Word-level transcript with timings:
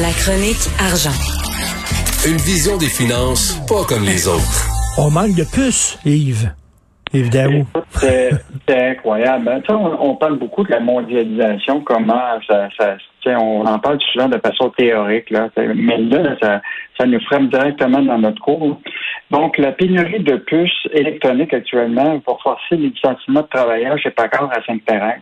La 0.00 0.12
chronique 0.12 0.62
argent. 0.78 1.10
Une 2.24 2.36
vision 2.36 2.76
des 2.76 2.86
finances 2.86 3.58
pas 3.68 3.84
comme 3.88 4.04
les 4.04 4.28
autres. 4.28 4.68
On 4.98 5.10
manque 5.10 5.34
de 5.34 5.42
puces, 5.42 5.98
Yves. 6.04 6.52
Yves 7.12 7.30
Daou. 7.30 7.66
C'est 7.96 8.30
incroyable. 8.70 9.48
hein. 9.48 9.60
Tu 9.60 9.66
sais, 9.66 9.72
On, 9.74 10.10
on 10.10 10.14
parle 10.16 10.38
beaucoup 10.38 10.62
de 10.64 10.70
la 10.70 10.78
mondialisation, 10.80 11.80
comment 11.80 12.38
ça, 12.46 12.68
on 13.26 13.66
en 13.66 13.78
parle 13.80 13.98
souvent 14.12 14.28
de 14.28 14.38
façon 14.38 14.70
théorique, 14.70 15.30
là. 15.30 15.48
Mais 15.56 15.98
là, 15.98 16.36
ça, 16.40 16.60
ça 16.98 17.04
nous 17.06 17.20
frappe 17.20 17.50
directement 17.50 18.00
dans 18.00 18.18
notre 18.18 18.40
cours. 18.40 18.78
Donc, 19.32 19.58
la 19.58 19.72
pénurie 19.72 20.22
de 20.22 20.36
puces 20.36 20.86
électroniques 20.92 21.52
actuellement 21.52 22.14
va 22.26 22.34
forcer 22.42 22.76
les 22.76 22.90
licenciements 22.90 23.42
de 23.42 23.48
travailleurs 23.48 23.98
chez 23.98 24.10
Packard 24.10 24.50
à 24.52 24.64
Sainte-Thérèse. 24.64 25.20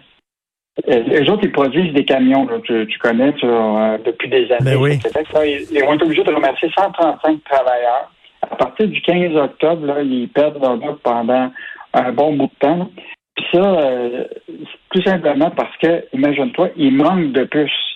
Euh, 0.88 1.02
Les 1.06 1.28
autres, 1.28 1.44
ils 1.44 1.52
produisent 1.52 1.92
des 1.92 2.04
camions, 2.04 2.46
là, 2.46 2.58
tu, 2.64 2.86
tu 2.86 2.98
connais 2.98 3.34
euh, 3.42 3.98
depuis 4.04 4.28
des 4.28 4.50
années. 4.52 4.76
Ben 4.76 4.76
oui. 4.76 4.98
Québec. 4.98 5.26
Là, 5.32 5.46
ils, 5.46 5.66
ils 5.70 5.84
vont 5.84 5.94
être 5.94 6.04
obligés 6.04 6.24
de 6.24 6.32
remercier 6.32 6.70
135 6.76 7.42
travailleurs. 7.44 8.10
À 8.42 8.56
partir 8.56 8.88
du 8.88 9.00
15 9.02 9.36
octobre, 9.36 9.86
là, 9.86 10.02
ils 10.02 10.28
perdent 10.28 10.60
leur 10.60 10.80
job 10.80 10.98
pendant 11.02 11.50
un 11.92 12.12
bon 12.12 12.34
bout 12.34 12.46
de 12.46 12.58
temps. 12.66 12.90
Puis 13.36 13.46
ça, 13.52 13.58
euh, 13.58 14.24
c'est 14.46 15.00
tout 15.00 15.02
simplement 15.02 15.50
parce 15.50 15.76
que, 15.78 16.04
imagine-toi, 16.12 16.70
il 16.76 16.96
manque 16.96 17.32
de 17.32 17.44
puces. 17.44 17.89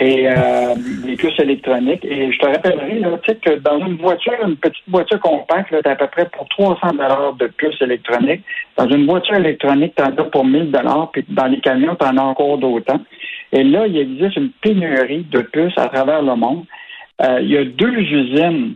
Et 0.00 0.28
euh, 0.30 0.74
des 1.04 1.16
puces 1.16 1.38
électroniques. 1.40 2.04
Et 2.04 2.30
je 2.30 2.38
te 2.38 2.46
rappellerai 2.46 3.00
là, 3.00 3.18
tu 3.24 3.32
sais, 3.32 3.36
que 3.38 3.58
dans 3.58 3.80
une 3.84 3.96
voiture, 3.96 4.32
une 4.46 4.54
petite 4.56 4.84
voiture 4.86 5.18
compacte, 5.18 5.70
tu 5.70 5.88
as 5.88 5.92
à 5.92 5.96
peu 5.96 6.06
près 6.06 6.26
pour 6.28 6.48
300 6.50 6.92
dollars 6.92 7.32
de 7.34 7.48
puces 7.48 7.82
électroniques. 7.82 8.42
Dans 8.76 8.88
une 8.88 9.06
voiture 9.06 9.34
électronique, 9.34 9.94
tu 9.96 10.02
en 10.04 10.06
as 10.16 10.24
pour 10.30 10.44
1000 10.44 10.70
dollars, 10.70 11.10
puis 11.12 11.24
dans 11.28 11.46
les 11.46 11.58
camions, 11.58 11.96
tu 12.00 12.06
en 12.06 12.16
as 12.16 12.22
encore 12.22 12.58
d'autant. 12.58 13.00
Et 13.52 13.64
là, 13.64 13.88
il 13.88 13.96
existe 13.96 14.36
une 14.36 14.50
pénurie 14.62 15.26
de 15.32 15.40
puces 15.40 15.76
à 15.76 15.88
travers 15.88 16.22
le 16.22 16.36
monde. 16.36 16.64
Euh, 17.22 17.40
il 17.42 17.50
y 17.50 17.56
a 17.56 17.64
deux 17.64 17.90
usines 17.98 18.74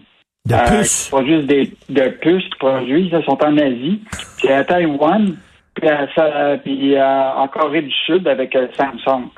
De 0.49 0.55
euh, 0.55 0.79
puces? 0.81 1.05
qui 1.05 1.11
produisent 1.13 1.47
des 1.47 1.71
de 1.89 2.09
puces 2.21 2.45
qui 2.49 2.59
produisent, 2.59 3.13
elles 3.15 3.25
sont 3.25 3.39
en 3.45 3.57
Asie. 3.59 4.01
C'est 4.39 4.53
à 4.53 4.65
Taïwan, 4.65 5.37
puis, 5.75 5.89
à, 5.89 6.57
puis 6.65 6.97
à- 6.97 7.35
en 7.39 7.47
Corée 7.47 7.83
du 7.83 7.93
Sud 8.07 8.27
avec 8.27 8.57
euh, 8.57 8.67
Samsung. 8.77 9.29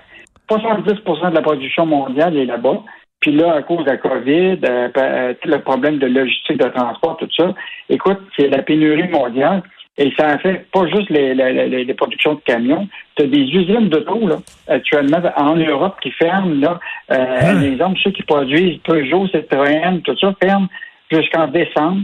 70% 0.50 1.30
de 1.30 1.34
la 1.34 1.42
production 1.42 1.86
mondiale 1.86 2.36
est 2.36 2.44
là-bas. 2.46 2.82
Puis 3.20 3.32
là, 3.32 3.54
à 3.54 3.62
cause 3.62 3.84
de 3.84 3.90
la 3.90 3.96
COVID, 3.96 4.58
euh, 4.64 4.88
euh, 4.96 5.34
le 5.44 5.58
problème 5.60 5.98
de 5.98 6.06
logistique 6.06 6.58
de 6.58 6.68
transport, 6.68 7.16
tout 7.16 7.28
ça, 7.36 7.54
écoute, 7.88 8.18
c'est 8.36 8.48
la 8.48 8.62
pénurie 8.62 9.08
mondiale. 9.08 9.62
Et 9.96 10.12
ça 10.18 10.26
affecte 10.26 10.70
pas 10.72 10.86
juste 10.88 11.08
les, 11.08 11.34
les, 11.34 11.68
les- 11.68 11.84
les 11.84 11.94
productions 11.94 12.34
de 12.34 12.40
camions. 12.40 12.88
Tu 13.16 13.22
as 13.22 13.26
des 13.28 13.42
usines 13.42 13.88
d'auto, 13.88 14.26
là, 14.26 14.36
actuellement, 14.68 15.18
en 15.36 15.54
Europe 15.54 15.96
qui 16.02 16.10
ferment, 16.10 16.60
là. 16.60 16.80
Euh, 17.12 17.16
Hein? 17.40 17.56
Un 17.58 17.62
exemple, 17.62 17.98
ceux 18.02 18.10
qui 18.10 18.24
produisent 18.24 18.78
Peugeot, 18.78 19.28
Citroën, 19.28 20.00
tout 20.02 20.16
ça, 20.18 20.34
ferment 20.42 20.66
jusqu'en 21.12 21.46
décembre. 21.46 22.02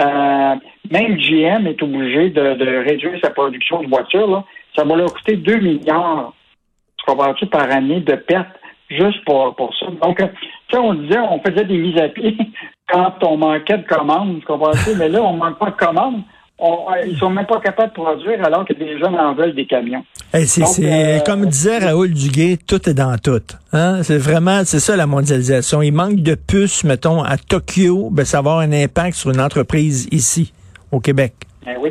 Euh, 0.00 0.54
même 0.92 1.16
GM 1.18 1.66
est 1.66 1.82
obligé 1.82 2.30
de, 2.30 2.54
de 2.54 2.84
réduire 2.88 3.18
sa 3.22 3.30
production 3.30 3.82
de 3.82 3.88
voitures, 3.88 4.28
là. 4.30 4.44
Ça 4.76 4.84
va 4.84 4.94
leur 4.96 5.12
coûter 5.12 5.36
2 5.36 5.56
milliards, 5.58 6.32
tu 7.04 7.10
comprends-tu, 7.10 7.46
par 7.46 7.70
année 7.70 8.00
de 8.00 8.14
pertes 8.14 8.48
juste 8.90 9.24
pour, 9.24 9.54
pour 9.56 9.72
ça. 9.78 9.86
Donc, 10.02 10.20
euh, 10.20 10.26
tu 10.68 10.76
sais, 10.76 10.78
on 10.78 10.94
disait, 10.94 11.18
on 11.18 11.40
faisait 11.40 11.64
des 11.64 11.78
mises 11.78 11.98
à 12.00 12.08
pied 12.08 12.36
quand 12.88 13.14
on 13.22 13.36
manquait 13.36 13.78
de 13.78 13.86
commandes, 13.86 14.40
tu 14.40 14.46
comprends-tu, 14.46 14.94
mais 14.98 15.08
là, 15.08 15.22
on 15.22 15.34
manque 15.34 15.58
pas 15.58 15.70
de 15.70 15.76
commandes. 15.76 16.22
On, 16.56 16.86
euh, 16.92 17.04
ils 17.08 17.18
sont 17.18 17.30
même 17.30 17.46
pas 17.46 17.58
capables 17.58 17.88
de 17.88 17.94
produire 17.94 18.44
alors 18.44 18.64
que 18.64 18.72
des 18.74 18.96
gens 19.00 19.12
en 19.12 19.34
veulent 19.34 19.56
des 19.56 19.66
camions. 19.66 20.04
Hey, 20.32 20.46
c'est- 20.46 20.62
euh, 20.84 21.18
comme 21.26 21.46
disait 21.46 21.78
Raoul 21.78 22.12
Duguay, 22.14 22.58
tout 22.64 22.88
est 22.88 22.94
dans 22.94 23.16
tout. 23.18 23.42
Hein? 23.72 24.04
C'est 24.04 24.18
vraiment, 24.18 24.60
c'est 24.64 24.78
ça 24.78 24.94
la 24.94 25.06
mondialisation. 25.08 25.82
Il 25.82 25.92
manque 25.92 26.16
de 26.22 26.36
puces, 26.36 26.84
mettons, 26.84 27.24
à 27.24 27.38
Tokyo, 27.38 28.08
ben, 28.12 28.24
ça 28.24 28.36
va 28.36 28.52
avoir 28.52 28.58
un 28.60 28.70
impact 28.72 29.14
sur 29.16 29.30
une 29.30 29.40
entreprise 29.40 30.06
ici, 30.12 30.52
au 30.92 31.00
Québec. 31.00 31.32
Ben 31.66 31.76
oui. 31.80 31.90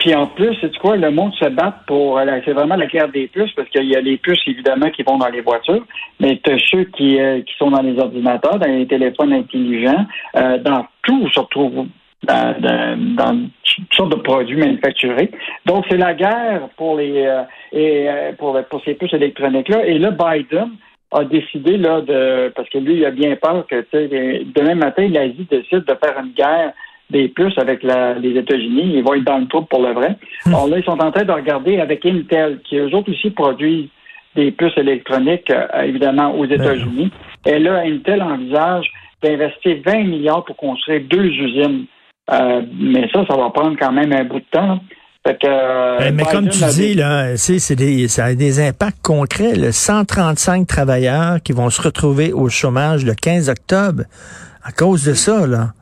Puis 0.00 0.14
en 0.14 0.26
plus, 0.26 0.56
c'est 0.62 0.76
quoi, 0.78 0.96
le 0.96 1.10
monde 1.10 1.34
se 1.34 1.48
bat 1.48 1.82
pour 1.86 2.18
euh, 2.18 2.24
c'est 2.44 2.52
vraiment 2.52 2.76
la 2.76 2.86
guerre 2.86 3.10
des 3.10 3.28
puces, 3.28 3.52
parce 3.52 3.68
qu'il 3.68 3.84
y 3.84 3.94
a 3.94 4.00
les 4.00 4.16
puces 4.16 4.40
évidemment 4.46 4.90
qui 4.90 5.02
vont 5.02 5.18
dans 5.18 5.28
les 5.28 5.42
voitures, 5.42 5.84
mais 6.18 6.40
tu 6.42 6.58
ceux 6.58 6.84
qui, 6.84 7.20
euh, 7.20 7.42
qui 7.42 7.54
sont 7.58 7.70
dans 7.70 7.82
les 7.82 7.98
ordinateurs, 7.98 8.58
dans 8.58 8.66
les 8.66 8.86
téléphones 8.86 9.34
intelligents, 9.34 10.06
euh, 10.36 10.56
dans 10.58 10.86
tout 11.02 11.28
se 11.28 11.38
retrouve 11.38 11.86
dans, 12.22 12.60
dans, 12.60 13.14
dans 13.16 13.48
toutes 13.62 13.94
sortes 13.94 14.12
de 14.12 14.22
produits 14.22 14.56
manufacturés. 14.56 15.30
Donc 15.66 15.84
c'est 15.88 15.98
la 15.98 16.14
guerre 16.14 16.68
pour 16.76 16.96
les 16.96 17.26
euh, 17.26 17.42
et 17.72 18.08
euh, 18.08 18.32
pour, 18.38 18.58
pour 18.70 18.82
ces 18.84 18.94
puces 18.94 19.12
électroniques-là. 19.12 19.84
Et 19.86 19.98
là, 19.98 20.10
Biden 20.10 20.70
a 21.12 21.24
décidé 21.24 21.76
là 21.76 22.00
de 22.00 22.52
parce 22.54 22.68
que 22.70 22.78
lui, 22.78 22.94
il 22.94 23.04
a 23.04 23.10
bien 23.10 23.36
peur 23.36 23.66
que 23.66 23.84
demain 23.92 24.76
matin, 24.76 25.08
l'Asie 25.08 25.46
décide 25.50 25.84
de 25.84 25.94
faire 26.02 26.18
une 26.22 26.32
guerre 26.32 26.72
des 27.10 27.28
puces 27.28 27.58
avec 27.58 27.82
la- 27.82 28.14
les 28.14 28.38
États-Unis. 28.38 28.92
Ils 28.96 29.02
vont 29.02 29.14
être 29.14 29.24
dans 29.24 29.38
le 29.38 29.46
trou 29.46 29.62
pour 29.62 29.82
le 29.82 29.92
vrai. 29.92 30.16
Alors 30.46 30.68
là, 30.68 30.78
ils 30.78 30.84
sont 30.84 31.00
en 31.00 31.10
train 31.10 31.24
de 31.24 31.32
regarder 31.32 31.80
avec 31.80 32.04
Intel, 32.06 32.60
qui 32.68 32.76
eux 32.76 32.94
autres 32.94 33.10
aussi 33.10 33.30
produisent 33.30 33.88
des 34.36 34.52
puces 34.52 34.76
électroniques, 34.76 35.50
euh, 35.50 35.82
évidemment, 35.82 36.32
aux 36.38 36.44
États-Unis. 36.44 37.10
Et 37.46 37.58
là, 37.58 37.82
Intel 37.84 38.22
envisage 38.22 38.86
d'investir 39.22 39.76
20 39.84 40.04
milliards 40.04 40.44
pour 40.44 40.56
construire 40.56 41.02
deux 41.10 41.24
usines. 41.26 41.84
Euh, 42.32 42.62
mais 42.78 43.08
ça, 43.12 43.24
ça 43.28 43.36
va 43.36 43.50
prendre 43.50 43.76
quand 43.78 43.92
même 43.92 44.12
un 44.12 44.24
bout 44.24 44.38
de 44.38 44.44
temps. 44.52 44.78
Fait 45.26 45.34
que, 45.38 45.46
euh, 45.46 45.98
Ben, 45.98 46.14
mais 46.14 46.22
comme 46.32 46.48
tu 46.48 46.60
dis, 46.70 46.94
là, 46.94 47.36
c'est, 47.36 47.58
c'est 47.58 47.76
des, 47.76 48.08
ça 48.08 48.26
a 48.26 48.34
des 48.34 48.60
impacts 48.66 49.02
concrets. 49.02 49.54
Là. 49.56 49.72
135 49.72 50.66
travailleurs 50.66 51.42
qui 51.42 51.52
vont 51.52 51.68
se 51.68 51.82
retrouver 51.82 52.32
au 52.32 52.48
chômage 52.48 53.04
le 53.04 53.14
15 53.14 53.50
octobre 53.50 54.04
à 54.62 54.72
cause 54.72 55.04
de 55.04 55.12
ça. 55.12 55.46
Là. 55.46 55.72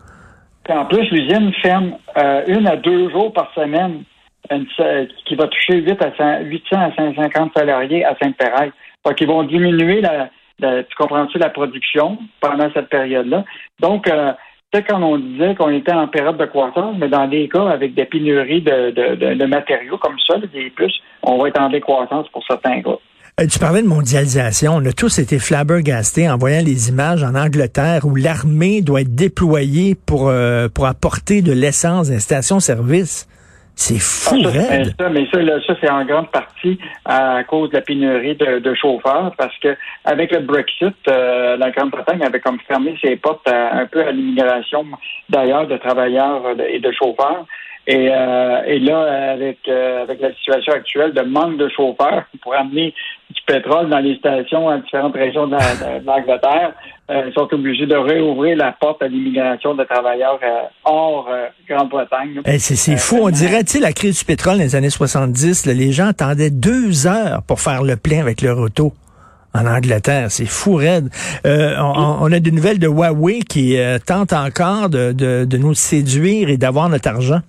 En 0.68 0.84
plus, 0.84 1.10
l'usine 1.10 1.52
ferme 1.62 1.96
euh, 2.16 2.42
une 2.46 2.66
à 2.66 2.76
deux 2.76 3.10
jours 3.10 3.32
par 3.32 3.52
semaine, 3.54 4.02
une- 4.50 4.66
qui 5.24 5.34
va 5.34 5.46
toucher 5.48 5.76
8 5.80 6.02
à 6.02 6.12
100 6.16 6.40
800 6.44 6.76
à 6.80 6.92
150 6.94 7.52
salariés 7.56 8.04
à 8.04 8.14
Sainte-Thérèse. 8.20 8.72
Fait 9.06 9.14
qu'ils 9.14 9.28
vont 9.28 9.42
diminuer 9.44 10.00
la, 10.00 10.28
la- 10.58 10.82
tu 10.84 10.94
comprends-tu, 10.96 11.38
la 11.38 11.50
production 11.50 12.18
pendant 12.40 12.70
cette 12.74 12.88
période-là. 12.88 13.44
Donc, 13.80 14.08
euh, 14.08 14.32
sais, 14.74 14.82
quand 14.82 15.02
on 15.02 15.18
disait 15.18 15.54
qu'on 15.54 15.70
était 15.70 15.92
en 15.92 16.06
période 16.08 16.36
de 16.36 16.44
croissance, 16.44 16.96
mais 16.98 17.08
dans 17.08 17.26
des 17.26 17.48
cas 17.48 17.68
avec 17.68 17.94
des 17.94 18.04
pénuries 18.04 18.60
de, 18.60 18.90
de, 18.90 19.34
de- 19.34 19.44
matériaux 19.46 19.96
comme 19.98 20.18
ça, 20.26 20.36
des 20.38 20.70
puces, 20.70 21.00
on 21.22 21.38
va 21.38 21.48
être 21.48 21.60
en 21.60 21.70
décroissance 21.70 22.28
pour 22.28 22.44
certains 22.46 22.82
cas. 22.82 22.98
Euh, 23.40 23.46
Tu 23.46 23.58
parlais 23.58 23.82
de 23.82 23.86
mondialisation. 23.88 24.72
On 24.76 24.84
a 24.86 24.92
tous 24.92 25.18
été 25.18 25.38
flabbergastés 25.38 26.28
en 26.28 26.36
voyant 26.36 26.62
les 26.64 26.88
images 26.88 27.22
en 27.22 27.34
Angleterre 27.34 28.04
où 28.04 28.16
l'armée 28.16 28.82
doit 28.82 29.02
être 29.02 29.14
déployée 29.14 29.94
pour, 29.94 30.28
euh, 30.28 30.68
pour 30.68 30.86
apporter 30.86 31.42
de 31.42 31.52
l'essence 31.52 32.08
dans 32.08 32.14
les 32.14 32.20
stations-service. 32.20 33.28
C'est 33.80 34.00
fou, 34.00 34.34
Ah, 34.44 34.50
ça, 34.50 34.58
mais 34.58 34.66
raide. 34.76 34.94
ça, 34.98 35.08
mais 35.08 35.24
ça, 35.30 35.38
là, 35.40 35.52
ça, 35.64 35.74
c'est 35.80 35.88
en 35.88 36.04
grande 36.04 36.32
partie 36.32 36.80
à 37.04 37.44
cause 37.44 37.70
de 37.70 37.76
la 37.76 37.80
pénurie 37.82 38.34
de, 38.34 38.58
de 38.58 38.74
chauffeurs, 38.74 39.32
parce 39.38 39.56
que 39.58 39.76
avec 40.04 40.32
le 40.32 40.40
Brexit, 40.40 40.96
euh, 41.06 41.56
la 41.56 41.70
Grande-Bretagne 41.70 42.20
avait 42.24 42.40
comme 42.40 42.58
fermé 42.66 42.98
ses 43.00 43.14
portes 43.14 43.46
à- 43.46 43.76
un 43.76 43.86
peu 43.86 44.04
à 44.04 44.10
l'immigration 44.10 44.84
d'ailleurs 45.28 45.68
de 45.68 45.76
travailleurs 45.76 46.42
et 46.68 46.80
de 46.80 46.90
chauffeurs. 46.90 47.46
Et, 47.90 48.10
euh, 48.12 48.60
et 48.66 48.78
là, 48.80 49.32
avec, 49.32 49.60
euh, 49.66 50.02
avec 50.02 50.20
la 50.20 50.34
situation 50.34 50.74
actuelle 50.74 51.14
de 51.14 51.22
manque 51.22 51.56
de 51.56 51.70
chauffeurs 51.74 52.24
pour 52.42 52.54
amener 52.54 52.92
du 53.30 53.40
pétrole 53.46 53.88
dans 53.88 54.00
les 54.00 54.16
stations 54.16 54.68
à 54.68 54.76
différentes 54.76 55.14
régions 55.14 55.46
de 55.46 55.52
la- 55.52 55.98
de 56.00 56.04
l'Angleterre, 56.06 56.74
euh, 57.10 57.22
ils 57.28 57.32
sont 57.32 57.48
obligés 57.50 57.86
de 57.86 57.96
réouvrir 57.96 58.58
la 58.58 58.72
porte 58.72 59.02
à 59.02 59.08
l'immigration 59.08 59.74
de 59.74 59.84
travailleurs 59.84 60.38
euh, 60.42 60.64
hors 60.84 61.28
euh, 61.30 61.46
Grande-Bretagne. 61.66 62.42
Eh, 62.44 62.58
c'est 62.58 62.76
c'est 62.76 62.98
fou. 62.98 63.20
On 63.22 63.30
dirait, 63.30 63.64
tu 63.64 63.72
sais, 63.78 63.80
la 63.80 63.92
crise 63.94 64.18
du 64.18 64.24
pétrole 64.26 64.58
dans 64.58 64.64
les 64.64 64.76
années 64.76 64.90
70, 64.90 65.64
là, 65.64 65.72
les 65.72 65.90
gens 65.92 66.08
attendaient 66.08 66.50
deux 66.50 67.06
heures 67.06 67.42
pour 67.46 67.58
faire 67.60 67.82
le 67.82 67.96
plein 67.96 68.20
avec 68.20 68.42
leur 68.42 68.58
auto. 68.58 68.92
En 69.54 69.66
Angleterre, 69.66 70.30
c'est 70.30 70.44
fou 70.44 70.74
raide. 70.74 71.08
Euh, 71.46 71.74
on, 71.80 72.18
on 72.20 72.32
a 72.32 72.38
des 72.38 72.50
nouvelles 72.50 72.78
de 72.78 72.86
Huawei 72.86 73.40
qui 73.48 73.78
euh, 73.78 73.98
tente 73.98 74.34
encore 74.34 74.90
de, 74.90 75.12
de, 75.12 75.46
de 75.46 75.56
nous 75.56 75.72
séduire 75.72 76.50
et 76.50 76.58
d'avoir 76.58 76.90
notre 76.90 77.08
argent. 77.08 77.40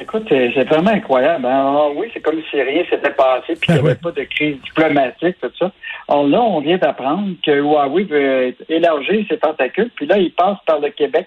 Écoute, 0.00 0.26
c'est 0.28 0.64
vraiment 0.68 0.90
incroyable. 0.90 1.46
hein. 1.46 1.76
Ah 1.76 1.88
oui, 1.94 2.08
c'est 2.12 2.20
comme 2.20 2.40
si 2.50 2.60
rien 2.60 2.82
s'était 2.88 3.10
passé, 3.12 3.54
puis 3.54 3.60
qu'il 3.60 3.74
n'y 3.74 3.80
Ah 3.80 3.84
avait 3.84 3.94
pas 3.96 4.10
de 4.10 4.22
crise 4.22 4.56
diplomatique, 4.62 5.36
tout 5.42 5.50
ça. 5.58 5.70
Alors 6.08 6.26
là, 6.26 6.40
on 6.40 6.60
vient 6.60 6.78
d'apprendre 6.78 7.34
que 7.44 7.50
Huawei 7.50 8.04
veut 8.04 8.54
élargir 8.68 9.24
ses 9.28 9.36
tentacules, 9.38 9.90
puis 9.94 10.06
là, 10.06 10.16
ils 10.18 10.32
passent 10.32 10.64
par 10.66 10.80
le 10.80 10.88
Québec. 10.90 11.26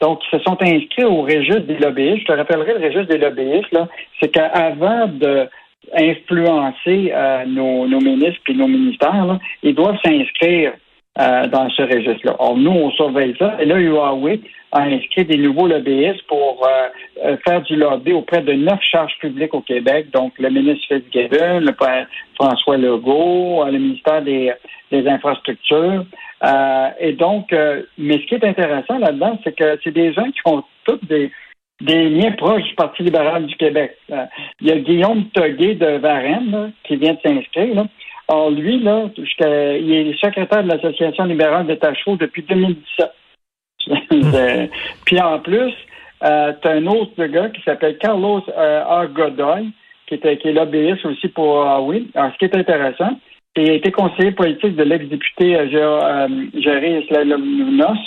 Donc, 0.00 0.20
ils 0.24 0.38
se 0.38 0.44
sont 0.44 0.56
inscrits 0.60 1.04
au 1.04 1.22
registre 1.22 1.66
des 1.66 1.78
lobbyistes. 1.78 2.22
Je 2.22 2.32
te 2.32 2.32
rappellerai 2.32 2.74
le 2.78 2.86
registre 2.86 3.08
des 3.08 3.18
lobbyistes, 3.18 3.72
là, 3.72 3.88
c'est 4.20 4.28
qu'avant 4.28 5.06
de 5.06 5.48
influencer 5.96 7.12
euh, 7.14 7.44
nos, 7.46 7.86
nos 7.86 8.00
ministres 8.00 8.42
et 8.48 8.54
nos 8.54 8.66
ministères, 8.66 9.24
là, 9.24 9.38
ils 9.62 9.74
doivent 9.74 9.98
s'inscrire 10.04 10.72
euh, 11.18 11.46
dans 11.46 11.70
ce 11.70 11.82
registre-là. 11.82 12.34
Alors, 12.38 12.56
nous, 12.56 12.70
on 12.70 12.90
surveille 12.90 13.34
ça. 13.38 13.56
Et 13.60 13.64
là, 13.64 13.76
Huawei 13.78 14.40
a 14.76 14.82
inscrit 14.82 15.24
des 15.24 15.36
nouveaux 15.36 15.66
lobbyistes 15.66 16.26
pour 16.26 16.66
euh, 16.66 16.88
euh, 17.24 17.36
faire 17.46 17.62
du 17.62 17.76
lobby 17.76 18.12
auprès 18.12 18.42
de 18.42 18.52
neuf 18.52 18.80
charges 18.82 19.16
publiques 19.20 19.54
au 19.54 19.60
Québec. 19.60 20.10
Donc, 20.12 20.32
le 20.38 20.50
ministre 20.50 20.86
Fitzgibbon, 20.88 21.60
le 21.60 21.74
François 22.34 22.76
Legault, 22.76 23.62
euh, 23.62 23.70
le 23.70 23.78
ministère 23.78 24.22
des, 24.22 24.52
infrastructures. 24.92 26.04
Et 27.00 27.12
donc, 27.12 27.52
mais 27.98 28.18
ce 28.18 28.26
qui 28.26 28.34
est 28.34 28.44
intéressant 28.44 28.98
là-dedans, 28.98 29.38
c'est 29.42 29.54
que 29.54 29.78
c'est 29.82 29.90
des 29.90 30.12
gens 30.12 30.30
qui 30.30 30.38
font 30.44 30.62
toutes 30.84 31.04
des, 31.06 31.30
liens 31.80 32.32
proches 32.32 32.62
du 32.62 32.74
Parti 32.76 33.02
libéral 33.02 33.46
du 33.46 33.56
Québec. 33.56 33.96
Il 34.60 34.68
y 34.68 34.70
a 34.70 34.78
Guillaume 34.78 35.24
Toguet 35.30 35.74
de 35.74 35.98
Varennes 35.98 36.72
qui 36.84 36.96
vient 36.96 37.14
de 37.14 37.18
s'inscrire. 37.20 37.86
Or, 38.28 38.50
lui, 38.50 38.78
là, 38.80 39.10
il 39.16 39.92
est 39.92 40.20
secrétaire 40.20 40.62
de 40.62 40.68
l'Association 40.68 41.24
libérale 41.24 41.66
des 41.66 41.78
chevaux 41.94 42.16
depuis 42.16 42.42
2017. 42.42 43.10
Puis 45.04 45.20
en 45.20 45.38
plus, 45.40 45.72
euh, 46.24 46.52
tu 46.60 46.68
as 46.68 46.72
un 46.72 46.86
autre 46.86 47.24
gars 47.26 47.50
qui 47.50 47.62
s'appelle 47.62 47.98
Carlos 47.98 48.42
euh, 48.56 49.06
Godoy, 49.08 49.70
qui, 50.06 50.14
était, 50.14 50.36
qui 50.38 50.48
est 50.48 50.52
lobbyiste 50.52 51.04
aussi 51.04 51.28
pour 51.28 51.62
Huawei. 51.62 52.04
Alors, 52.14 52.32
ce 52.32 52.38
qui 52.38 52.44
est 52.46 52.56
intéressant, 52.56 53.18
il 53.56 53.70
a 53.70 53.74
été 53.74 53.90
conseiller 53.90 54.32
politique 54.32 54.76
de 54.76 54.82
l'ex-député 54.82 55.56
euh, 55.56 56.28
Jerry 56.54 57.06
Slalomnos 57.08 57.98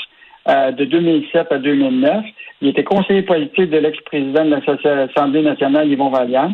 euh, 0.47 0.71
de 0.71 0.85
2007 0.85 1.51
à 1.51 1.57
2009. 1.57 2.25
Il 2.61 2.69
était 2.69 2.83
conseiller 2.83 3.23
politique 3.23 3.69
de 3.69 3.77
l'ex-président 3.77 4.45
de 4.45 4.55
l'Assemblée 4.83 5.41
nationale, 5.41 5.89
Yvon 5.89 6.09
Valiant. 6.09 6.53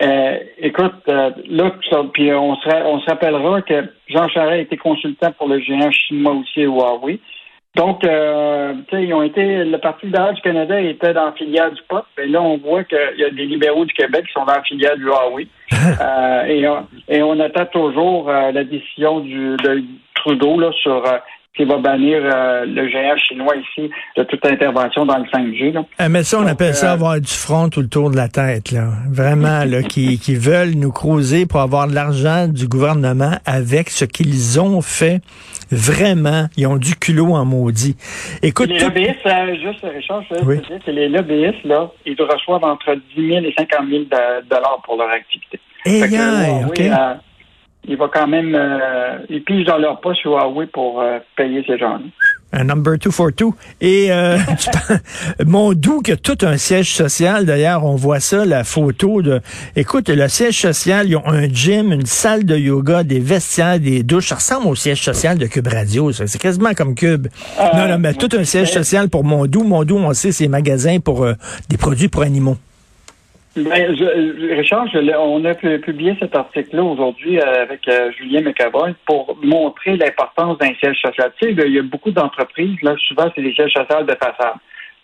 Euh, 0.00 0.38
écoute, 0.58 0.94
euh, 1.08 1.30
là, 1.48 1.72
puis 2.12 2.32
on 2.32 2.54
se, 2.56 3.10
rappellera 3.10 3.62
que 3.62 3.84
Jean 4.08 4.28
Charest 4.28 4.52
a 4.52 4.58
été 4.58 4.76
consultant 4.76 5.32
pour 5.32 5.48
le 5.48 5.58
géant 5.60 5.90
chinois 5.90 6.34
aussi, 6.34 6.62
Huawei. 6.62 7.18
Donc, 7.78 8.04
euh, 8.04 8.74
ils 8.92 9.14
ont 9.14 9.22
été, 9.22 9.64
le 9.64 9.78
Parti 9.78 10.06
libéral 10.06 10.34
du 10.34 10.40
Canada 10.40 10.80
était 10.80 11.14
dans 11.14 11.26
la 11.26 11.32
filière 11.32 11.70
du 11.70 11.80
POP, 11.88 12.04
et 12.20 12.26
là, 12.26 12.42
on 12.42 12.58
voit 12.58 12.82
qu'il 12.82 12.98
y 13.18 13.24
a 13.24 13.30
des 13.30 13.46
libéraux 13.46 13.84
du 13.84 13.94
Québec 13.94 14.24
qui 14.26 14.32
sont 14.32 14.44
dans 14.44 14.54
la 14.54 14.64
filière 14.64 14.96
du 14.96 15.04
Huawei. 15.04 15.46
euh, 15.72 16.42
et, 16.46 16.66
on, 16.66 16.86
et 17.08 17.22
on 17.22 17.38
attend 17.38 17.66
toujours 17.66 18.28
euh, 18.28 18.50
la 18.50 18.64
décision 18.64 19.20
du, 19.20 19.56
de 19.62 19.84
Trudeau 20.16 20.58
là, 20.58 20.72
sur 20.82 21.06
euh, 21.06 21.18
qui 21.56 21.64
va 21.64 21.78
bannir 21.78 22.20
le 22.22 22.88
géant 22.88 23.16
chinois 23.16 23.54
ici 23.56 23.90
de 24.16 24.22
toute 24.22 24.44
intervention 24.46 25.04
dans 25.06 25.18
le 25.18 25.24
5G. 25.24 25.72
Là. 25.72 26.08
Mais 26.08 26.22
ça, 26.22 26.38
on 26.38 26.46
appelle 26.46 26.74
ça 26.74 26.92
avoir 26.92 27.20
du 27.20 27.32
front 27.32 27.68
tout 27.68 27.80
le 27.80 27.88
tour 27.88 28.10
de 28.10 28.16
la 28.16 28.28
tête, 28.28 28.70
là. 28.70 28.90
Vraiment, 29.10 29.64
là, 29.64 29.82
qui, 29.82 30.20
qui 30.20 30.36
veulent 30.36 30.74
nous 30.76 30.92
creuser 30.92 31.46
pour 31.46 31.60
avoir 31.60 31.88
de 31.88 31.94
l'argent 31.94 32.46
du 32.46 32.68
gouvernement 32.68 33.32
avec 33.44 33.90
ce 33.90 34.04
qu'ils 34.04 34.60
ont 34.60 34.82
fait. 34.82 35.20
Vraiment, 35.70 36.46
ils 36.56 36.66
ont 36.66 36.76
du 36.76 36.94
culot 36.94 37.34
en 37.34 37.44
maudit. 37.44 37.96
Écoute, 38.42 38.68
les 38.68 38.78
lobbyistes, 38.78 39.26
euh, 39.26 39.54
juste 39.54 39.84
Richard, 39.84 40.22
je 40.30 40.44
oui. 40.44 40.58
dire, 40.58 40.78
c'est 40.84 40.92
les 40.92 41.08
lobbyistes, 41.08 41.64
là, 41.64 41.90
ils 42.06 42.20
reçoivent 42.20 42.64
entre 42.64 42.94
10 43.16 43.28
000 43.28 43.44
et 43.44 43.54
50 43.58 43.88
000 43.88 44.04
dollars 44.48 44.80
pour 44.84 44.96
leur 44.96 45.10
activité. 45.10 45.60
Et 45.84 46.00
eh 46.04 46.08
yeah, 46.08 46.66
OK. 46.66 46.74
Oui, 46.78 46.90
il 47.88 47.96
va 47.96 48.08
quand 48.12 48.26
même, 48.26 48.54
euh, 48.54 49.18
ils 49.30 49.42
pigent 49.42 49.64
dans 49.64 49.78
leur 49.78 50.00
poche 50.00 50.22
Huawei 50.24 50.66
pour 50.66 51.00
euh, 51.00 51.18
payer 51.36 51.64
ces 51.66 51.78
gens-là. 51.78 52.04
Un 52.50 52.64
number 52.64 52.98
two 52.98 53.10
for 53.10 53.30
two. 53.30 53.54
Et 53.82 54.10
euh, 54.10 54.38
mon 55.46 55.74
doux 55.74 56.00
que 56.00 56.12
tout 56.12 56.38
un 56.42 56.56
siège 56.56 56.94
social, 56.94 57.44
d'ailleurs, 57.44 57.84
on 57.84 57.94
voit 57.94 58.20
ça, 58.20 58.46
la 58.46 58.64
photo 58.64 59.20
de. 59.20 59.40
Écoute, 59.76 60.08
le 60.08 60.28
siège 60.28 60.58
social, 60.58 61.08
ils 61.08 61.16
ont 61.16 61.28
un 61.28 61.46
gym, 61.46 61.92
une 61.92 62.06
salle 62.06 62.44
de 62.44 62.56
yoga, 62.56 63.02
des 63.04 63.20
vestiaires, 63.20 63.78
des 63.78 64.02
douches. 64.02 64.28
Ça 64.28 64.36
ressemble 64.36 64.66
au 64.68 64.74
siège 64.74 65.02
social 65.02 65.36
de 65.36 65.46
Cube 65.46 65.68
Radio. 65.68 66.10
C'est 66.12 66.38
quasiment 66.38 66.72
comme 66.72 66.94
Cube. 66.94 67.28
Euh, 67.60 67.64
non, 67.76 67.88
non, 67.88 67.98
mais 67.98 68.14
tout 68.14 68.30
un 68.32 68.44
siège 68.44 68.72
social 68.72 69.10
pour 69.10 69.24
Mondou. 69.24 69.62
Mondou, 69.62 69.98
on 69.98 70.14
sait, 70.14 70.32
c'est 70.32 70.48
magasins 70.48 71.00
pour 71.00 71.24
euh, 71.24 71.34
des 71.68 71.76
produits 71.76 72.08
pour 72.08 72.22
animaux. 72.22 72.56
Ben, 73.64 73.96
je, 73.96 74.54
Richard, 74.56 74.86
on 75.18 75.44
a 75.44 75.54
publié 75.54 76.16
cet 76.20 76.34
article-là 76.36 76.82
aujourd'hui 76.82 77.38
euh, 77.38 77.62
avec 77.62 77.86
euh, 77.88 78.10
Julien 78.12 78.42
McAvoy 78.42 78.94
pour 79.06 79.36
montrer 79.42 79.96
l'importance 79.96 80.58
d'un 80.58 80.74
siège 80.74 81.00
social. 81.00 81.32
Tu 81.40 81.54
sais, 81.54 81.66
il 81.66 81.74
y 81.74 81.78
a 81.78 81.82
beaucoup 81.82 82.10
d'entreprises, 82.10 82.80
là, 82.82 82.94
souvent, 83.06 83.30
c'est 83.34 83.42
des 83.42 83.54
sièges 83.54 83.72
sociaux 83.72 84.04
de 84.04 84.14
façade. 84.14 84.56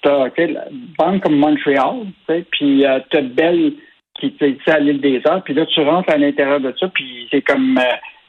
Tu 0.03 0.09
as 0.09 0.47
la 0.47 0.65
Banque 0.99 1.23
comme 1.23 1.37
Montréal, 1.37 2.07
tu 2.29 2.35
sais, 2.35 2.45
puis 2.51 2.87
euh, 2.87 3.01
tu 3.11 3.17
as 3.17 3.23
Bell 3.23 3.73
qui 4.21 4.33
est 4.41 4.69
à 4.69 4.79
l'île 4.79 5.01
des 5.01 5.21
Arts, 5.25 5.43
puis 5.43 5.55
là, 5.55 5.67
tu 5.67 5.81
rentres 5.81 6.11
à 6.11 6.17
l'intérieur 6.17 6.61
de 6.61 6.73
ça, 6.79 6.89
puis 6.89 7.27
c'est 7.33 7.43
comme, 7.43 7.81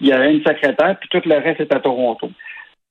il 0.02 0.08
y 0.08 0.12
a 0.12 0.26
une 0.28 0.44
secrétaire, 0.44 0.98
puis 1.00 1.10
tout 1.10 1.22
le 1.30 1.36
reste 1.36 1.60
est 1.60 1.74
à 1.74 1.80
Toronto. 1.80 2.32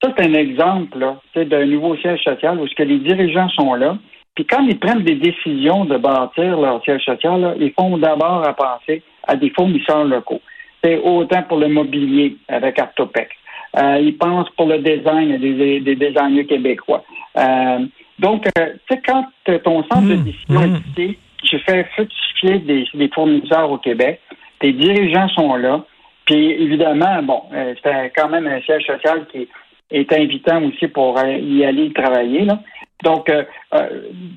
Ça, 0.01 0.13
c'est 0.17 0.25
un 0.25 0.35
exemple, 0.35 0.99
là, 0.99 1.17
d'un 1.35 1.67
nouveau 1.67 1.97
siège 1.97 2.23
social 2.23 2.61
où 2.61 2.69
ce 2.69 2.75
que 2.75 2.85
les 2.85 2.99
dirigeants 2.99 3.49
sont 3.49 3.75
là, 3.75 3.99
puis 4.35 4.47
quand 4.47 4.67
ils 4.67 4.79
prennent 4.79 5.05
des 5.05 5.15
décisions 5.15 5.85
de 5.85 5.97
bâtir 5.97 6.59
leur 6.61 6.83
siège 6.83 7.05
social, 7.05 7.57
ils 7.61 7.73
font 7.73 7.97
d'abord 7.99 8.47
à 8.47 8.53
penser 8.53 9.03
à 9.27 9.37
des 9.37 9.51
fournisseurs 9.51 10.05
locaux. 10.05 10.41
C'est 10.83 10.99
autant 10.99 11.43
pour 11.45 11.59
le 11.59 11.69
mobilier 11.69 12.37
avec 12.49 12.79
Artopex. 12.79 13.31
Euh, 13.77 13.99
ils 14.01 14.17
pensent 14.17 14.51
pour 14.51 14.67
le 14.67 14.79
design 14.79 15.39
des, 15.39 15.81
des 15.81 15.97
designers 15.97 16.47
québécois. 16.47 17.03
Euh, 17.37 17.87
donc, 18.19 18.47
euh, 18.59 18.73
tu 18.89 18.95
sais, 18.95 19.03
quand 19.05 19.27
ton 19.65 19.83
centre 19.85 20.09
de 20.09 20.15
mmh, 20.15 20.25
décision 20.25 20.61
est 20.63 20.67
mmh. 20.67 20.83
ici, 20.97 21.19
tu 21.43 21.59
fais 21.61 21.85
fructifier 21.95 22.59
des, 22.59 22.87
des, 22.95 23.09
fournisseurs 23.09 23.71
au 23.71 23.79
Québec, 23.79 24.21
tes 24.61 24.73
dirigeants 24.73 25.29
sont 25.29 25.57
là, 25.57 25.85
puis 26.27 26.53
évidemment, 26.53 27.23
bon, 27.23 27.43
euh, 27.53 27.75
c'est 27.83 28.13
quand 28.17 28.29
même 28.29 28.47
un 28.47 28.61
siège 28.63 28.87
social 28.87 29.27
qui 29.33 29.49
est 29.91 30.13
invitant 30.13 30.63
aussi 30.63 30.89
pour 30.89 31.19
y 31.25 31.65
aller 31.65 31.93
travailler. 31.93 32.45
Là. 32.45 32.61
Donc, 33.03 33.29
euh, 33.29 33.45
euh, 33.75 33.89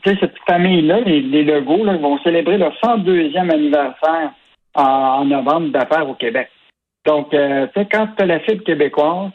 cette 0.04 0.38
famille-là, 0.48 1.02
les, 1.02 1.22
les 1.22 1.44
Legos, 1.44 1.86
là, 1.86 1.98
vont 1.98 2.18
célébrer 2.20 2.58
leur 2.58 2.74
102e 2.84 3.52
anniversaire 3.52 4.32
en, 4.74 5.26
novembre 5.26 5.70
d'affaires 5.70 6.10
au 6.10 6.16
Québec. 6.16 6.50
Donc, 7.06 7.34
euh, 7.34 7.68
quand 7.92 8.08
tu 8.18 8.24
as 8.24 8.26
la 8.26 8.40
fibre 8.42 8.64
québécoise, 8.64 9.32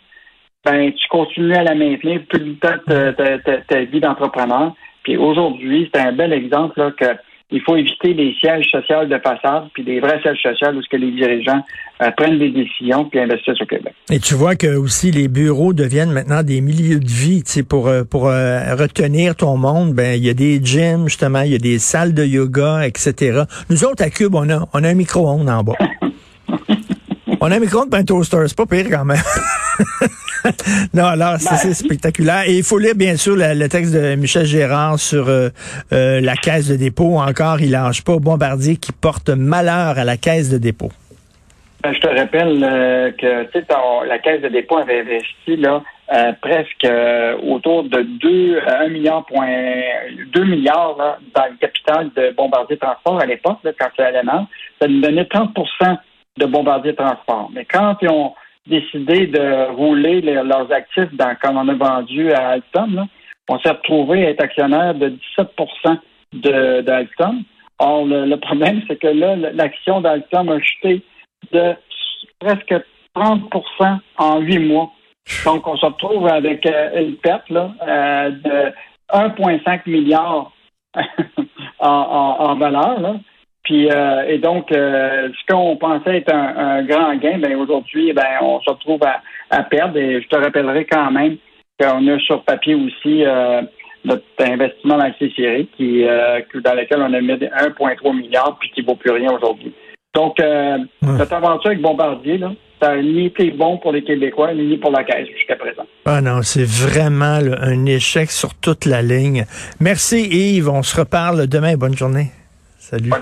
ben, 0.65 0.93
tu 0.93 1.09
continues 1.09 1.55
à 1.55 1.65
la 1.65 1.75
maintenir 1.75 2.21
tout 2.29 2.39
le 2.39 2.55
temps 2.57 2.79
ta, 2.87 3.59
ta 3.63 3.81
vie 3.85 4.01
d'entrepreneur. 4.01 4.75
Puis 5.03 5.17
aujourd'hui, 5.17 5.91
c'est 5.93 6.01
un 6.01 6.13
bel 6.13 6.33
exemple 6.33 6.79
là, 6.79 6.91
que 6.93 7.17
il 7.53 7.61
faut 7.61 7.77
éviter 7.77 8.15
les 8.15 8.35
sièges 8.41 8.67
sociaux 8.71 9.05
de 9.05 9.19
façade, 9.19 9.65
puis 9.75 9.85
des 9.85 10.01
vrais 10.01 10.21
sièges 10.23 10.43
sociaux 10.43 10.69
où 10.75 10.83
ce 10.83 10.89
que 10.89 10.97
les 10.97 11.11
dirigeants 11.13 11.63
euh, 12.03 12.11
prennent 12.17 12.39
des 12.39 12.51
décisions 12.51 13.05
puis 13.05 13.21
investissent 13.21 13.61
au 13.61 13.67
Québec. 13.67 13.95
Et 14.11 14.19
tu 14.19 14.35
vois 14.35 14.57
que 14.57 14.75
aussi 14.77 15.11
les 15.11 15.29
bureaux 15.29 15.73
deviennent 15.73 16.13
maintenant 16.13 16.43
des 16.43 16.61
milieux 16.61 16.99
de 16.99 17.09
vie, 17.09 17.43
tu 17.43 17.53
sais, 17.53 17.63
pour 17.63 17.89
euh, 17.89 18.05
pour 18.05 18.29
euh, 18.29 18.75
retenir 18.75 19.37
ton 19.37 19.57
monde. 19.57 19.93
Ben 19.93 20.17
il 20.17 20.25
y 20.25 20.31
a 20.31 20.35
des 20.35 20.61
gyms 20.63 21.09
justement, 21.09 21.43
il 21.43 21.53
y 21.53 21.55
a 21.55 21.59
des 21.59 21.79
salles 21.79 22.15
de 22.15 22.25
yoga, 22.25 22.87
etc. 22.87 23.43
Nous 23.69 23.85
autres 23.85 24.03
à 24.03 24.11
Cube, 24.11 24.35
on 24.35 24.49
a 24.49 24.67
on 24.73 24.83
a 24.83 24.89
un 24.89 24.95
micro-ondes 24.95 25.49
en 25.49 25.63
bas. 25.63 25.77
on 27.41 27.51
a 27.51 27.57
un 27.57 27.61
micro-ondes, 27.61 27.95
un 27.95 28.05
toaster, 28.05 28.45
c'est 28.47 28.57
pas 28.57 28.67
pire 28.67 28.87
quand 28.91 29.05
même. 29.05 29.19
non, 30.95 31.05
alors, 31.05 31.37
c'est 31.39 31.69
ben, 31.69 31.75
spectaculaire. 31.75 32.43
Et 32.47 32.57
il 32.57 32.63
faut 32.63 32.79
lire, 32.79 32.95
bien 32.95 33.17
sûr, 33.17 33.35
le, 33.37 33.69
texte 33.69 33.95
de 33.95 34.15
Michel 34.17 34.45
Gérard 34.45 34.99
sur 34.99 35.29
euh, 35.29 35.49
euh, 35.93 36.21
la 36.21 36.37
caisse 36.37 36.69
de 36.69 36.77
dépôt. 36.77 37.19
Encore, 37.19 37.61
il 37.61 37.71
lâche 37.71 38.03
pas 38.03 38.17
Bombardier 38.19 38.77
qui 38.77 38.93
porte 38.93 39.29
malheur 39.29 39.99
à 39.99 40.05
la 40.05 40.17
caisse 40.17 40.51
de 40.51 40.59
dépôt. 40.59 40.91
Ben, 41.83 41.93
je 41.93 42.01
te 42.01 42.07
rappelle 42.07 42.63
euh, 42.63 43.11
que 43.13 44.09
la 44.09 44.19
caisse 44.19 44.43
de 44.43 44.49
dépôt 44.49 44.79
avait 44.79 45.01
investi 45.01 45.57
là, 45.57 45.83
presque 46.41 46.87
autour 47.43 47.85
de 47.85 48.03
2 48.03 48.61
1 48.67 48.89
milliard 48.89 49.25
point 49.27 49.49
2 50.33 50.45
milliards 50.45 50.97
là, 50.99 51.19
dans 51.35 51.47
le 51.47 51.57
capital 51.59 52.11
de 52.15 52.35
Bombardier 52.37 52.77
Transport 52.77 53.21
à 53.21 53.27
l'époque, 53.27 53.59
quand 53.65 53.89
c'est 53.97 54.03
allemand. 54.03 54.47
Ça 54.81 54.87
nous 54.87 55.01
donnait 55.01 55.25
30% 55.25 55.97
de 56.39 56.47
Bombardier 56.47 56.95
Transport. 56.95 57.51
Mais 57.55 57.65
quand 57.65 57.97
ils 58.03 58.09
ont 58.09 58.35
décidé 58.67 59.27
de 59.27 59.71
rouler 59.75 60.21
leurs 60.21 60.71
actifs 60.73 61.13
dans, 61.15 61.37
comme 61.43 61.57
on 61.57 61.69
a 61.69 61.75
vendu 61.75 62.33
à 62.33 62.51
Alstom, 62.51 63.07
on 63.49 63.59
s'est 63.59 63.71
retrouvé 63.71 64.27
à 64.27 64.31
être 64.31 64.43
actionnaire 64.43 64.95
de 64.95 65.17
17% 65.39 66.83
d'Alstom. 66.83 67.43
Or, 67.79 68.05
le, 68.07 68.37
problème, 68.37 68.83
c'est 68.87 68.97
que 68.97 69.09
là, 69.09 69.35
l'action 69.37 70.01
d'Alstom 70.01 70.49
a 70.51 70.61
chuté 70.61 71.03
de 71.51 71.75
presque 72.39 72.75
30% 73.17 73.99
en 74.19 74.41
huit 74.41 74.61
mois. 74.61 74.93
Donc, 75.45 75.67
on 75.67 75.77
se 75.77 75.87
retrouve 75.87 76.27
avec 76.29 76.65
euh, 76.67 77.03
une 77.03 77.17
perte 77.17 77.49
là, 77.51 77.73
euh, 77.87 78.31
de 78.31 78.73
1,5 79.13 79.89
milliard 79.89 80.53
en, 81.79 81.89
en, 81.89 82.55
valeur. 82.57 83.01
Là. 83.01 83.17
Puis 83.65 83.89
euh, 83.91 84.25
et 84.29 84.39
donc, 84.39 84.73
euh, 84.73 85.29
ce 85.29 85.53
qu'on 85.53 85.77
pensait 85.77 86.19
être 86.19 86.35
un, 86.35 86.83
grand 86.83 87.15
gain, 87.17 87.39
ben 87.39 87.55
aujourd'hui, 87.57 88.13
ben 88.13 88.25
on 88.41 88.61
se 88.61 88.71
retrouve 88.71 89.01
à, 89.51 89.63
perdre. 89.65 89.97
Et 89.99 90.21
je 90.21 90.29
te 90.29 90.37
rappellerai 90.37 90.85
quand 90.87 91.11
même 91.13 91.37
qu'on 91.81 92.07
a 92.09 92.19
sur 92.21 92.43
papier 92.43 92.75
aussi 92.75 93.25
euh, 93.25 93.63
notre 94.05 94.25
investissement 94.41 94.97
dans 94.97 95.05
la 95.05 95.15
série 95.19 95.69
qui 95.77 96.03
dans 96.03 96.75
lequel 96.75 96.99
on 96.99 97.13
a 97.13 97.21
mis 97.21 97.33
1,3 97.33 98.17
milliard 98.17 98.57
puis 98.59 98.71
qui 98.71 98.83
vaut 98.83 98.97
plus 98.97 99.13
rien 99.13 99.33
aujourd'hui. 99.33 99.73
Donc 100.13 100.39
cette 100.39 101.33
aventure 101.33 101.71
avec 101.71 101.81
Bombardier 101.81 102.39
là. 102.39 102.53
Ça 102.83 102.97
n'a 102.97 103.03
ni 103.03 103.27
été 103.27 103.53
bon 103.53 103.79
pour 103.79 103.93
les 103.93 104.03
Québécois, 104.03 104.53
ni 104.55 104.77
pour 104.77 104.91
la 104.91 105.05
Caisse 105.05 105.29
jusqu'à 105.29 105.55
présent. 105.55 105.85
Ah 106.05 106.21
non, 106.21 106.43
c'est 106.43 106.67
vraiment 106.67 107.39
un 107.61 107.87
échec 107.87 108.29
sur 108.33 108.57
toute 108.57 108.87
la 108.87 109.03
ligne. 109.03 109.45
Merci 109.79 110.25
Yves, 110.25 110.69
on 110.69 110.83
se 110.83 110.99
reparle 110.99 111.47
demain. 111.47 111.77
Bonne 111.77 111.97
journée. 111.97 112.33
Salut. 112.81 113.13